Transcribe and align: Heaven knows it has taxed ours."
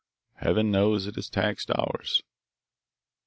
Heaven 0.37 0.71
knows 0.71 1.05
it 1.05 1.13
has 1.13 1.29
taxed 1.29 1.69
ours." 1.69 2.23